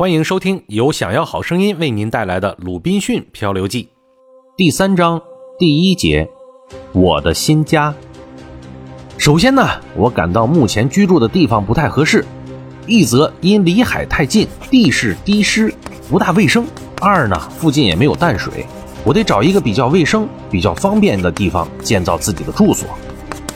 [0.00, 3.82] 欢迎收听由想要好声音为您带来的《鲁滨逊漂流记》
[4.56, 5.20] 第三章
[5.58, 6.26] 第一节：
[6.92, 7.94] 我的新家。
[9.18, 12.24] 首先呢，我感到目前居住的地方不太合适，
[12.86, 15.70] 一则因离海太近，地势低湿，
[16.08, 16.64] 不大卫生；
[17.02, 18.64] 二呢，附近也没有淡水，
[19.04, 22.88] 我得找一个比较卫生、比较方便的地方建造自己的住所。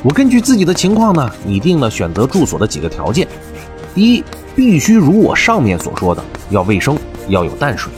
[0.02, 3.26] 我根据自己的情况呢，拟定了选择住所的几个条件：
[3.94, 4.22] 第一，
[4.56, 6.96] 必须如我上面所说的，要卫生，
[7.28, 7.90] 要有淡水；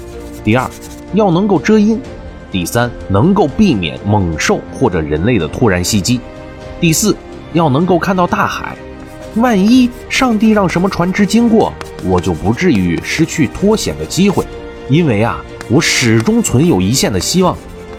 [0.43, 0.69] 第二，
[1.13, 1.99] 要能够遮阴；
[2.51, 6.19] 第三，能够避免猛兽或者人类的突然袭击；
[6.81, 7.15] 第四，
[7.53, 8.75] 要能够看到大海。
[9.37, 11.71] 万一上帝让什么船只经过，
[12.05, 14.43] 我就不至于失去脱险的机会，
[14.89, 15.39] 因为啊，
[15.69, 17.55] 我始终存有一线的希望，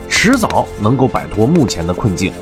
[0.10, 2.34] 迟早能够摆脱目前的困境。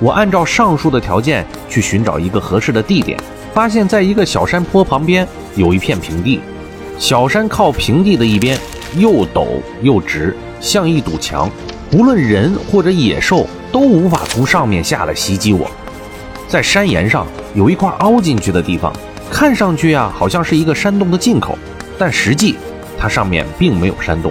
[0.00, 3.16] 我按照上述的条件去寻找一个合适的地点，
[3.58, 5.26] 发现在一个小山坡旁边
[5.56, 6.40] 有一片平地。
[6.96, 8.56] 小山靠平地的一边
[8.96, 9.48] 又陡
[9.82, 11.50] 又直，像一堵墙，
[11.90, 15.68] 不论人或者野兽都无法从上面下来袭击我。
[16.46, 18.92] 在山岩上有一块凹进去的地方，
[19.28, 21.58] 看上去啊好像是一个山洞的进口，
[21.98, 22.54] 但实际
[22.96, 24.30] 它上面并没有山洞。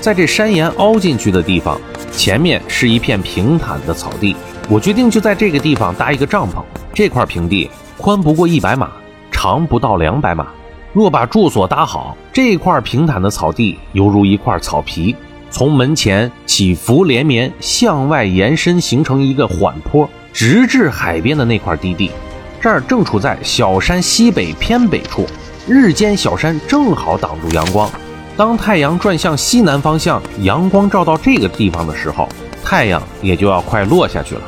[0.00, 1.80] 在这山岩凹进去的地方，
[2.12, 4.36] 前面是一片平坦的草地。
[4.68, 6.62] 我决定就在这个地方搭一个帐篷。
[6.94, 7.68] 这块平地
[7.98, 8.92] 宽不过一百码，
[9.32, 10.46] 长不到两百码。
[10.92, 15.16] 若把住所搭好，这块平坦的草地犹如一块草皮，
[15.50, 22.12] 从门前起伏连绵，向外延伸，形成一个缓坡，直至海边的那块低地。
[22.60, 25.26] 这儿正处在小山西北偏北处，
[25.66, 27.90] 日间小山正好挡住阳光。
[28.36, 32.28] 当太阳转向西南方向，阳光照到这个地方的时候，
[32.64, 34.42] 太阳也就要快落下去了。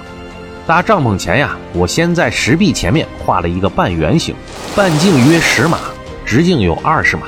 [0.71, 4.37] 搭帐篷前呀，我先在石壁前面画了一个半圆形，
[4.77, 5.79] 半径约十码，
[6.25, 7.25] 直径有二十码。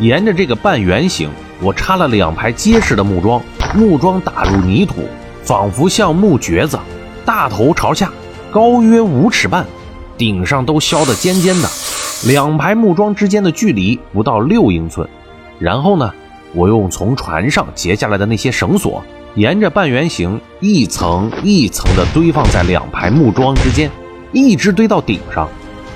[0.00, 1.30] 沿着这个半圆形，
[1.60, 3.40] 我插了两排结实的木桩，
[3.76, 5.08] 木桩打入泥土，
[5.44, 6.80] 仿佛像木橛子，
[7.24, 8.10] 大头朝下，
[8.50, 9.64] 高约五尺半，
[10.18, 11.68] 顶上都削得尖尖的。
[12.26, 15.08] 两排木桩之间的距离不到六英寸。
[15.60, 16.12] 然后呢，
[16.54, 19.04] 我用从船上截下来的那些绳索。
[19.36, 23.88] 沿着半圆形一层一层地堆放在两排木桩之间，
[24.32, 25.48] 一直堆到顶上，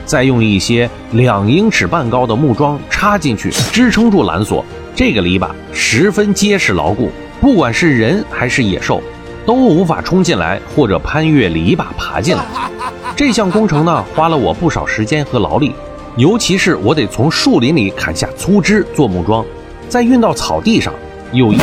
[0.05, 4.65] 再用一些两英尺半高的木桩插进去，支撑住缆索。
[4.95, 9.03] 这个篱笆十分结实牢固，不管是人还是野兽，
[9.45, 12.45] 都无法冲进来或者攀越篱笆爬进来。
[13.17, 15.75] 这项工程呢，花了我不少时间和劳力，
[16.17, 19.45] 尤其是我得从树林里砍下粗枝做木桩，
[19.89, 20.95] 再运到草地上。
[21.35, 21.59] 又一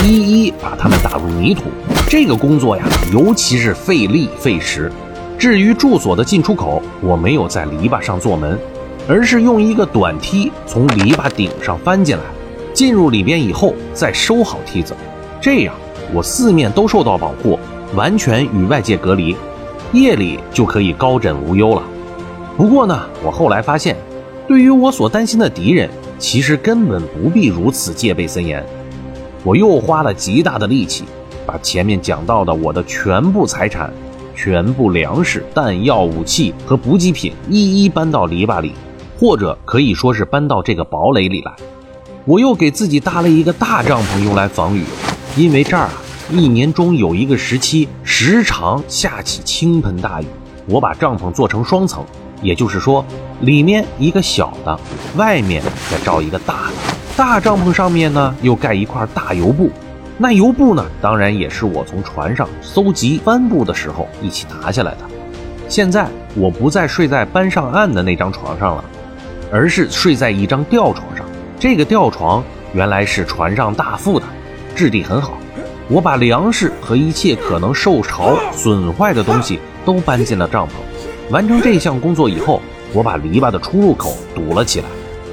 [0.46, 1.64] 一把它们打入泥土，
[2.09, 2.84] 这个工作呀，
[3.14, 4.92] 尤其是费力费时。
[5.40, 8.59] 至于住所的进出口，我没有在篱笆上做门，
[9.08, 12.24] 而是用一个短梯从篱笆顶上翻进来，
[12.74, 14.94] 进入里边以后再收好梯子，
[15.40, 15.74] 这样
[16.14, 17.58] 我四面都受到保护，
[17.96, 19.38] 完全与外界隔离，
[19.94, 21.84] 夜里就可以高枕无忧了。
[22.58, 23.96] 不过呢，我后来发现，
[24.50, 25.90] 对于我所担心的敌人，
[26.20, 28.62] 其实根本不必如此戒备森严。
[29.44, 31.03] 我又花了极大的力气，
[31.47, 33.91] 把前面讲到的我的全部财产、
[34.35, 38.74] 全部粮食、弹药、武器和补给品一一搬到篱笆里，
[39.19, 41.52] 或者可以说是搬到这个堡垒里来。
[42.25, 44.84] 我又给自己搭了一个大帐篷用来防雨，
[45.35, 45.94] 因为这儿啊，
[46.31, 50.25] 一年中有一个时期时常下起倾盆大雨。
[50.68, 52.06] 我把帐篷做成双层，
[52.44, 53.03] 也就是说，
[53.40, 54.79] 里面一个小的，
[55.16, 57.00] 外面再罩一个大的。
[57.17, 59.69] 大帐篷上面呢，又盖一块大油布。
[60.17, 64.99] 那油布呢，当然也是我从船上搜集帆布的时候一起拿下来的。
[65.67, 68.83] 现在我不再睡在搬上岸的那张床上了，
[69.51, 71.25] 而是睡在一张吊床上。
[71.59, 74.25] 这个吊床原来是船上大副的，
[74.75, 75.38] 质地很好。
[75.89, 80.72] 我把粮食和一切可能受潮损坏的东西都搬进了帐篷。
[81.31, 82.61] 完成这项工作以后，
[82.93, 84.85] 我把篱笆的出入口堵了起来。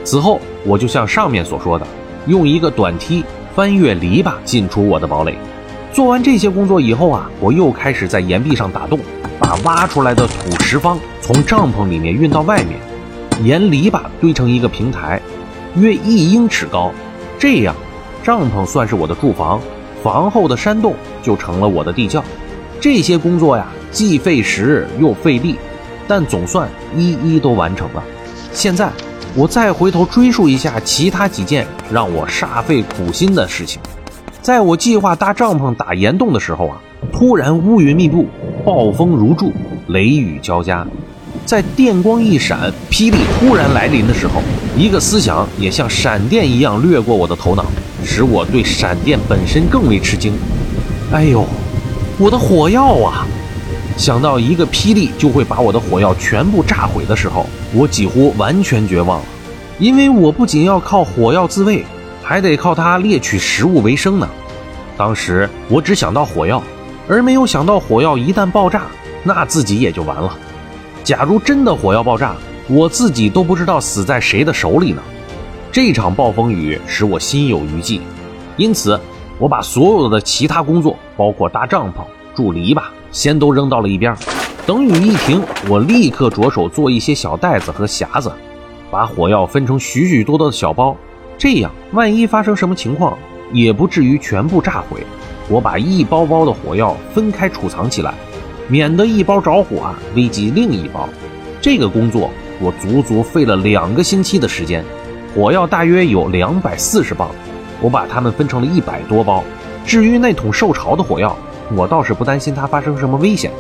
[0.05, 1.87] 此后，我就像上面所说的，
[2.27, 3.25] 用一个短梯
[3.55, 5.37] 翻越篱笆进出我的堡垒。
[5.93, 8.99] 做完这些工作以后啊，我又开始在岩壁上打洞，
[9.39, 12.79] 把挖出来的土石方从帐篷里面运到外面，
[13.43, 15.21] 沿篱笆堆成一个平台，
[15.77, 16.93] 约一英尺高。
[17.39, 17.75] 这样，
[18.23, 19.61] 帐篷算是我的住房，
[20.03, 22.23] 房后的山洞就成了我的地窖。
[22.81, 25.57] 这些工作呀，既费时又费力，
[26.07, 28.05] 但总算一一都完成了。
[28.53, 28.93] 现在。
[29.35, 33.81] 我再回头追溯一下其他几件让我煞费苦心的事情，
[34.43, 36.81] 在我计划搭帐篷打岩洞的时候啊，
[37.13, 38.27] 突然乌云密布，
[38.65, 39.53] 暴风如注，
[39.89, 40.87] 雷雨交加。
[41.45, 44.43] 在电光一闪、霹雳突然来临的时候，
[44.77, 47.65] 一个思想也像闪电一样掠过我的头脑，
[48.05, 50.33] 使我对闪电本身更为吃惊。
[51.13, 51.47] 哎呦，
[52.19, 53.27] 我的火药啊！
[53.99, 59.25] 想到一个霹雳就会把我的火药全部炸毁的时候，我几乎完全绝望了。
[59.81, 61.85] 因为我不仅要靠火药自卫，
[62.23, 64.29] 还得靠它猎取食物为生呢。
[64.97, 66.63] 当时我只想到火药，
[67.09, 68.83] 而没有想到火药一旦爆炸，
[69.25, 70.33] 那自己也就完了。
[71.03, 72.37] 假如真的火药爆炸，
[72.69, 75.03] 我自己都不知道死在谁的手里呢。
[75.73, 78.01] 这场暴风雨使我心有余悸，
[78.57, 78.99] 因此
[79.39, 82.05] 我把所有的其他工作，包括搭帐篷、
[82.37, 82.83] 筑篱笆。
[83.11, 84.15] 先都扔到了一边。
[84.67, 88.31] 等雨一停，我立刻着手做一些小袋子和匣子，
[88.91, 90.97] 把火药分成许许多多的小包，
[91.39, 93.17] 这样万一发生什么情况，
[93.53, 95.01] 也不至于全部炸毁。
[95.49, 98.13] 我把一包包的火药分开储藏起来，
[98.69, 101.09] 免得一包着火啊危及另一包。
[101.63, 104.85] 这个工作我足足费了两个星期的时间。
[105.35, 107.31] 火药大约有两百四十磅，
[107.81, 109.43] 我把它们分成了一百多包。
[109.87, 111.35] 至于那桶受潮的火药，
[111.77, 113.51] 我倒是不担心它发生什么危险，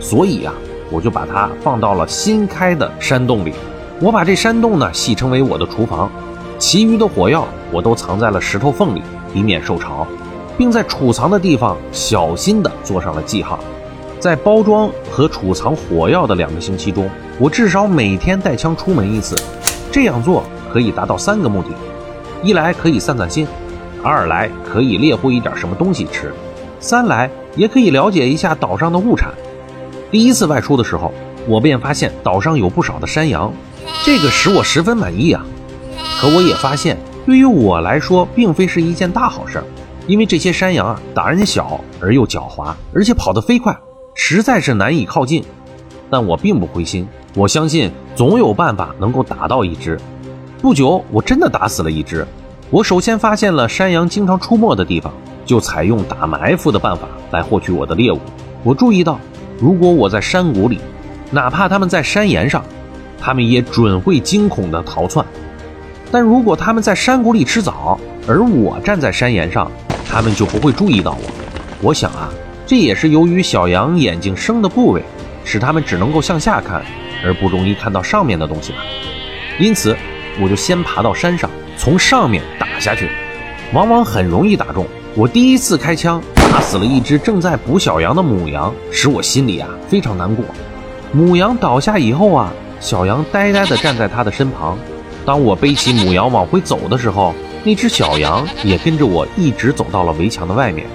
[0.00, 0.52] 所以呀，
[0.90, 3.52] 我就把它放到了新开的山洞里。
[4.00, 6.10] 我把这山洞呢戏称为我的厨房，
[6.58, 9.02] 其余的火药我都藏在了石头缝里，
[9.34, 10.06] 以免受潮，
[10.56, 13.58] 并在储藏的地方小心地做上了记号。
[14.18, 19.36] 在包装和储藏火药的两个星期中，我至少每天带枪出门一次。
[19.92, 20.42] 这样做
[20.72, 21.68] 可以达到三个目的：
[22.42, 23.46] 一来可以散散心，
[24.02, 26.32] 二来可以猎获一点什么东西吃。
[26.80, 29.34] 三来也可以了解一下岛上的物产。
[30.12, 31.12] 第一次外出的时候，
[31.46, 33.52] 我便发现岛上有不少的山羊，
[34.04, 35.44] 这个使我十分满意啊。
[36.20, 36.96] 可我也发现，
[37.26, 39.62] 对于我来说，并非是一件大好事，
[40.06, 43.76] 因为这些山羊啊，胆儿小而又狡猾，而且跑得飞快，
[44.14, 45.44] 实在是难以靠近。
[46.08, 49.98] 但我并不灰心，我相信总有办法能够打到一只。
[50.62, 52.24] 不久，我真的打死了一只。
[52.70, 55.12] 我首先发现了山羊经常出没的地方。
[55.48, 58.18] 就采用打埋伏的办法来获取我的猎物。
[58.62, 59.20] 我注意到，
[59.58, 60.78] 如果我在山谷里，
[61.30, 62.64] 哪怕他们在山岩上，
[63.20, 65.24] 他们也准会惊恐地逃窜；
[66.10, 69.70] 但如果他们在山谷里吃枣，而我站在山岩上，
[70.08, 71.30] 他们就不会注意到我。
[71.80, 72.30] 我想啊，
[72.66, 75.02] 这也是由于小羊眼睛生的部位，
[75.44, 76.82] 使它们只能够向下看，
[77.24, 78.78] 而不容易看到上面的东西吧。
[79.58, 79.96] 因此，
[80.40, 83.08] 我就先爬到山上，从上面打下去，
[83.72, 84.86] 往往很容易打中。
[85.14, 86.22] 我第一次开枪
[86.60, 90.44] 死了一只正在捕小羊的母羊，使我心里啊非常难过。
[91.12, 94.76] 母羊倒下以后啊，小羊呆呆地站在它的身旁。
[95.24, 97.34] 当我背起母羊往回走的时候，
[97.64, 100.86] 那只小羊也跟着我一直走到了围墙的外面。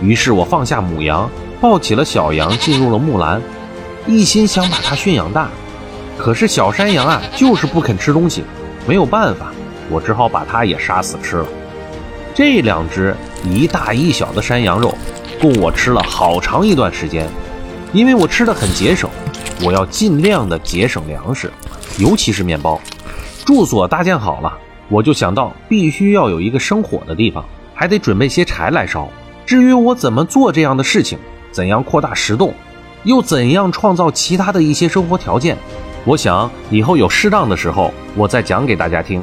[0.00, 1.28] 于是我放下母羊，
[1.60, 3.40] 抱起了小羊，进入了木栏，
[4.06, 5.48] 一心想把它驯养大。
[6.18, 8.44] 可是小山羊啊，就是不肯吃东西，
[8.86, 9.52] 没有办法，
[9.90, 11.46] 我只好把它也杀死吃了。
[12.34, 13.14] 这两只
[13.44, 14.96] 一大一小的山羊肉，
[15.40, 17.28] 供我吃了好长一段时间。
[17.92, 19.10] 因为我吃的很节省，
[19.62, 21.52] 我要尽量的节省粮食，
[21.98, 22.80] 尤其是面包。
[23.44, 24.56] 住所搭建好了，
[24.88, 27.44] 我就想到必须要有一个生火的地方，
[27.74, 29.08] 还得准备些柴来烧。
[29.44, 31.18] 至于我怎么做这样的事情，
[31.50, 32.54] 怎样扩大石洞，
[33.02, 35.58] 又怎样创造其他的一些生活条件，
[36.06, 39.22] 我想以后有适当的时候，我再讲给大家听。